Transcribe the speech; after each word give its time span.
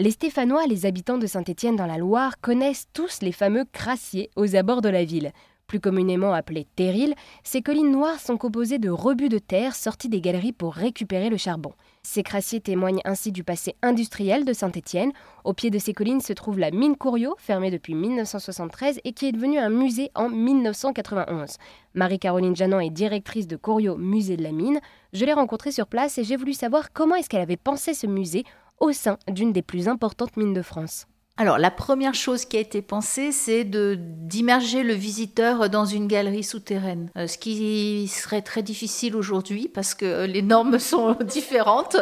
Les 0.00 0.10
Stéphanois, 0.10 0.66
les 0.66 0.86
habitants 0.86 1.18
de 1.18 1.26
Saint-Étienne 1.28 1.76
dans 1.76 1.86
la 1.86 1.98
Loire, 1.98 2.40
connaissent 2.40 2.88
tous 2.92 3.20
les 3.22 3.30
fameux 3.30 3.64
crassiers 3.70 4.28
aux 4.34 4.56
abords 4.56 4.82
de 4.82 4.88
la 4.88 5.04
ville. 5.04 5.30
Plus 5.68 5.78
communément 5.78 6.32
appelés 6.32 6.66
terrils, 6.74 7.14
ces 7.44 7.62
collines 7.62 7.92
noires 7.92 8.18
sont 8.18 8.36
composées 8.36 8.80
de 8.80 8.90
rebuts 8.90 9.28
de 9.28 9.38
terre 9.38 9.76
sortis 9.76 10.08
des 10.08 10.20
galeries 10.20 10.52
pour 10.52 10.74
récupérer 10.74 11.30
le 11.30 11.36
charbon. 11.36 11.72
Ces 12.02 12.24
crassiers 12.24 12.60
témoignent 12.60 13.02
ainsi 13.04 13.30
du 13.30 13.44
passé 13.44 13.76
industriel 13.82 14.44
de 14.44 14.52
Saint-Étienne. 14.52 15.12
Au 15.44 15.52
pied 15.52 15.70
de 15.70 15.78
ces 15.78 15.94
collines 15.94 16.20
se 16.20 16.32
trouve 16.32 16.58
la 16.58 16.72
mine 16.72 16.96
Couriot, 16.96 17.36
fermée 17.38 17.70
depuis 17.70 17.94
1973 17.94 19.00
et 19.04 19.12
qui 19.12 19.26
est 19.26 19.32
devenue 19.32 19.58
un 19.58 19.70
musée 19.70 20.10
en 20.16 20.28
1991. 20.28 21.56
Marie-Caroline 21.94 22.56
Janan 22.56 22.80
est 22.80 22.90
directrice 22.90 23.46
de 23.46 23.56
Couriot 23.56 23.96
Musée 23.96 24.36
de 24.36 24.42
la 24.42 24.50
Mine. 24.50 24.80
Je 25.12 25.24
l'ai 25.24 25.32
rencontrée 25.32 25.70
sur 25.70 25.86
place 25.86 26.18
et 26.18 26.24
j'ai 26.24 26.36
voulu 26.36 26.52
savoir 26.52 26.92
comment 26.92 27.14
est-ce 27.14 27.28
qu'elle 27.28 27.40
avait 27.40 27.56
pensé 27.56 27.94
ce 27.94 28.08
musée 28.08 28.44
au 28.80 28.92
sein 28.92 29.18
d'une 29.28 29.52
des 29.52 29.62
plus 29.62 29.88
importantes 29.88 30.36
mines 30.36 30.54
de 30.54 30.62
France. 30.62 31.06
Alors 31.36 31.58
la 31.58 31.72
première 31.72 32.14
chose 32.14 32.44
qui 32.44 32.56
a 32.58 32.60
été 32.60 32.80
pensée, 32.80 33.32
c'est 33.32 33.64
d'immerger 33.64 34.84
le 34.84 34.94
visiteur 34.94 35.68
dans 35.68 35.84
une 35.84 36.06
galerie 36.06 36.44
souterraine, 36.44 37.10
euh, 37.18 37.26
ce 37.26 37.38
qui 37.38 38.06
serait 38.06 38.40
très 38.40 38.62
difficile 38.62 39.16
aujourd'hui 39.16 39.66
parce 39.66 39.94
que 39.94 40.26
les 40.26 40.42
normes 40.42 40.78
sont 40.78 41.16
différentes. 41.24 41.96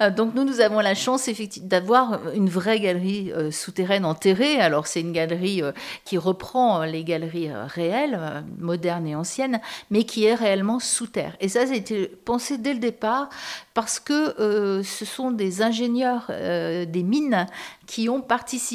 Euh, 0.00 0.10
donc 0.10 0.36
nous, 0.36 0.44
nous 0.44 0.60
avons 0.60 0.78
la 0.78 0.94
chance 0.94 1.28
d'avoir 1.62 2.20
une 2.36 2.48
vraie 2.48 2.78
galerie 2.78 3.32
euh, 3.32 3.50
souterraine 3.50 4.04
enterrée. 4.04 4.60
Alors 4.60 4.86
c'est 4.86 5.00
une 5.00 5.12
galerie 5.12 5.60
qui 6.04 6.16
reprend 6.16 6.84
les 6.84 7.02
galeries 7.02 7.50
réelles, 7.52 8.44
modernes 8.60 9.08
et 9.08 9.16
anciennes, 9.16 9.60
mais 9.90 10.04
qui 10.04 10.24
est 10.24 10.36
réellement 10.36 10.78
sous 10.78 11.08
terre. 11.08 11.36
Et 11.40 11.48
ça, 11.48 11.66
ça 11.66 11.72
a 11.72 11.76
été 11.76 12.06
pensé 12.06 12.58
dès 12.58 12.74
le 12.74 12.78
départ 12.78 13.28
parce 13.74 13.98
que 13.98 14.82
ce 14.84 15.04
sont 15.04 15.32
des 15.32 15.62
ingénieurs 15.62 16.26
des 16.28 17.02
mines 17.02 17.46
qui 17.86 18.08
ont 18.08 18.20
participé 18.20 18.67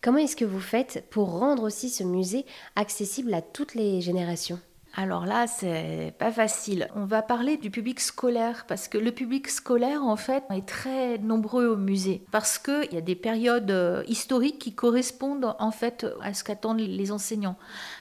Comment 0.00 0.18
est-ce 0.18 0.36
que 0.36 0.44
vous 0.44 0.60
faites 0.60 1.04
pour 1.10 1.38
rendre 1.38 1.62
aussi 1.62 1.88
ce 1.90 2.02
musée 2.02 2.44
accessible 2.74 3.32
à 3.32 3.40
toutes 3.40 3.74
les 3.74 4.00
générations? 4.00 4.58
Alors 4.96 5.26
là, 5.26 5.48
c'est 5.48 6.14
pas 6.18 6.30
facile. 6.30 6.88
On 6.94 7.04
va 7.04 7.20
parler 7.20 7.56
du 7.56 7.70
public 7.70 7.98
scolaire 7.98 8.64
parce 8.68 8.86
que 8.86 8.96
le 8.96 9.10
public 9.10 9.48
scolaire, 9.48 10.04
en 10.04 10.14
fait, 10.14 10.44
est 10.50 10.66
très 10.66 11.18
nombreux 11.18 11.66
au 11.66 11.76
musée 11.76 12.24
parce 12.30 12.58
qu'il 12.58 12.92
y 12.92 12.96
a 12.96 13.00
des 13.00 13.16
périodes 13.16 13.72
euh, 13.72 14.04
historiques 14.06 14.60
qui 14.60 14.72
correspondent 14.72 15.56
en 15.58 15.70
fait 15.72 16.06
à 16.22 16.32
ce 16.32 16.44
qu'attendent 16.44 16.78
les 16.78 17.10
enseignants. 17.10 17.56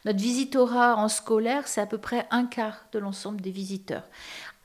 Notre 0.05 0.19
visitorat 0.19 0.95
en 0.97 1.07
scolaire, 1.07 1.67
c'est 1.67 1.81
à 1.81 1.87
peu 1.87 1.97
près 1.97 2.27
un 2.29 2.45
quart 2.45 2.85
de 2.91 2.99
l'ensemble 2.99 3.41
des 3.41 3.51
visiteurs. 3.51 4.03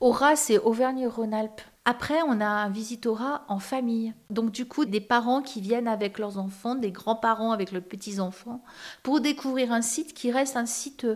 Aura, 0.00 0.36
c'est 0.36 0.58
Auvergne-Rhône-Alpes. 0.58 1.62
Après, 1.90 2.20
on 2.26 2.42
a 2.42 2.46
un 2.46 2.68
visitorat 2.68 3.46
en 3.48 3.58
famille. 3.58 4.12
Donc 4.28 4.50
du 4.52 4.68
coup, 4.68 4.84
des 4.84 5.00
parents 5.00 5.40
qui 5.40 5.62
viennent 5.62 5.88
avec 5.88 6.18
leurs 6.18 6.38
enfants, 6.38 6.74
des 6.74 6.92
grands-parents 6.92 7.50
avec 7.50 7.72
leurs 7.72 7.82
petits-enfants, 7.82 8.62
pour 9.02 9.22
découvrir 9.22 9.72
un 9.72 9.80
site 9.80 10.12
qui 10.12 10.30
reste 10.30 10.58
un 10.58 10.66
site 10.66 11.06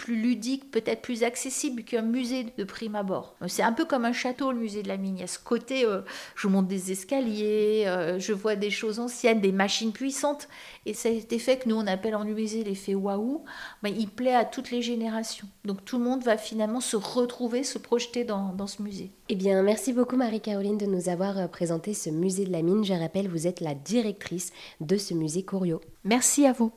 plus 0.00 0.16
ludique, 0.16 0.70
peut-être 0.70 1.02
plus 1.02 1.24
accessible 1.24 1.82
qu'un 1.82 2.00
musée 2.00 2.46
de 2.56 2.64
prime 2.64 2.94
abord. 2.94 3.36
C'est 3.48 3.62
un 3.62 3.74
peu 3.74 3.84
comme 3.84 4.06
un 4.06 4.14
château, 4.14 4.50
le 4.50 4.58
musée 4.58 4.82
de 4.82 4.88
la 4.88 4.96
mine. 4.96 5.18
Il 5.18 5.20
y 5.20 5.24
a 5.24 5.26
ce 5.26 5.38
côté, 5.38 5.84
euh, 5.84 6.00
je 6.36 6.48
monte 6.48 6.68
des 6.68 6.90
escaliers, 6.90 7.84
euh, 7.86 8.18
je 8.18 8.32
vois 8.32 8.56
des 8.56 8.70
choses 8.70 8.98
anciennes, 8.98 9.42
des 9.42 9.52
machines 9.52 9.92
puissantes. 9.92 10.48
Et 10.86 10.94
cet 10.94 11.34
effet 11.34 11.58
que 11.58 11.68
nous, 11.68 11.76
on 11.76 11.86
appelle 11.86 12.16
en 12.16 12.24
musée 12.24 12.64
l'effet 12.64 12.94
waouh, 12.94 13.44
ben, 13.82 13.94
il 13.94 14.08
plaît 14.08 14.34
à 14.34 14.46
toutes 14.46 14.70
les 14.70 14.80
générations. 14.80 15.46
Donc 15.66 15.84
tout 15.84 15.98
le 15.98 16.04
monde 16.04 16.24
va 16.24 16.38
finalement 16.38 16.80
se 16.80 16.96
retrouver, 16.96 17.62
se 17.62 17.76
projeter 17.76 18.24
dans, 18.24 18.54
dans 18.54 18.66
ce 18.66 18.80
musée. 18.80 19.10
Eh 19.28 19.34
bien, 19.34 19.62
merci 19.62 19.92
beaucoup 19.92 20.16
Marie-Caroline 20.16 20.78
de 20.78 20.86
nous 20.86 21.10
avoir 21.10 21.36
euh, 21.36 21.46
présenté 21.46 21.92
ce 21.92 22.08
musée 22.08 22.46
de 22.46 22.52
la 22.52 22.62
mine. 22.62 22.84
Je 22.84 22.94
rappelle, 22.94 23.28
vous 23.28 23.46
êtes 23.46 23.60
la 23.60 23.74
directrice 23.74 24.50
de 24.80 24.96
ce 24.96 25.12
musée 25.12 25.42
Corio. 25.42 25.82
Merci 26.04 26.46
à 26.46 26.54
vous. 26.54 26.72